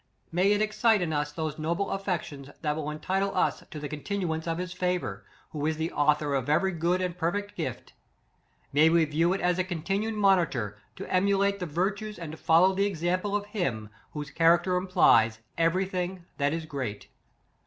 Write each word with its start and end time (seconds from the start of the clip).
May 0.31 0.51
it 0.53 0.63
excite 0.63 0.99
in 1.03 1.13
us 1.13 1.31
those 1.31 1.59
no 1.59 1.75
ble 1.75 1.91
affections, 1.91 2.49
that 2.63 2.75
will 2.75 2.89
entitle 2.89 3.37
us 3.37 3.63
to 3.69 3.79
the 3.79 3.87
continuance 3.87 4.47
of 4.47 4.57
his 4.57 4.73
favor, 4.73 5.23
who 5.51 5.63
is 5.67 5.77
the 5.77 5.91
au 5.91 6.13
thor 6.15 6.33
of 6.33 6.49
every 6.49 6.71
good 6.71 7.01
and 7.01 7.15
perfect 7.15 7.55
gift; 7.55 7.93
may 8.73 8.89
we 8.89 9.05
view 9.05 9.31
it 9.33 9.41
as 9.41 9.59
a 9.59 9.63
continued 9.63 10.15
monitor, 10.15 10.79
to 10.95 11.05
em 11.13 11.27
ulate 11.27 11.59
the 11.59 11.67
virtues 11.67 12.17
and 12.17 12.31
to 12.31 12.37
follow 12.39 12.73
the 12.73 12.89
ex 12.89 13.03
ample 13.03 13.35
of 13.35 13.45
him, 13.45 13.91
whose 14.13 14.31
character 14.31 14.75
implies 14.75 15.37
every 15.55 15.85
thing 15.85 16.25
that 16.39 16.51
is 16.51 16.65
great. 16.65 17.07